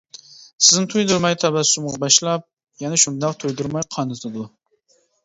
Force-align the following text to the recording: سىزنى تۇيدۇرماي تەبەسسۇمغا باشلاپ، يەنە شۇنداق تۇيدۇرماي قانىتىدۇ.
سىزنى 0.67 0.87
تۇيدۇرماي 0.93 1.35
تەبەسسۇمغا 1.43 1.99
باشلاپ، 2.05 2.45
يەنە 2.85 2.99
شۇنداق 3.03 3.37
تۇيدۇرماي 3.45 3.87
قانىتىدۇ. 3.97 4.49